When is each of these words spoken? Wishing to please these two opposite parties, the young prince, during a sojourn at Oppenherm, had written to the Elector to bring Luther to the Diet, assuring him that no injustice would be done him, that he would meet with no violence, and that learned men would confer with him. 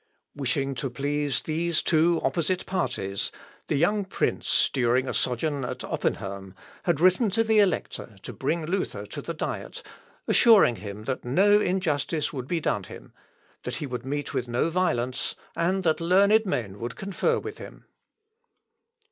Wishing 0.35 0.73
to 0.73 0.89
please 0.89 1.43
these 1.43 1.83
two 1.83 2.19
opposite 2.23 2.65
parties, 2.65 3.31
the 3.67 3.75
young 3.75 4.03
prince, 4.03 4.67
during 4.73 5.07
a 5.07 5.13
sojourn 5.13 5.63
at 5.63 5.83
Oppenherm, 5.83 6.55
had 6.85 6.99
written 6.99 7.29
to 7.29 7.43
the 7.43 7.59
Elector 7.59 8.15
to 8.23 8.33
bring 8.33 8.65
Luther 8.65 9.05
to 9.05 9.21
the 9.21 9.35
Diet, 9.35 9.83
assuring 10.27 10.77
him 10.77 11.03
that 11.03 11.23
no 11.23 11.61
injustice 11.61 12.33
would 12.33 12.47
be 12.47 12.59
done 12.59 12.85
him, 12.85 13.13
that 13.61 13.75
he 13.75 13.85
would 13.85 14.03
meet 14.03 14.33
with 14.33 14.47
no 14.47 14.71
violence, 14.71 15.35
and 15.55 15.83
that 15.83 16.01
learned 16.01 16.47
men 16.47 16.79
would 16.79 16.95
confer 16.95 17.37
with 17.37 17.59
him. 17.59 17.85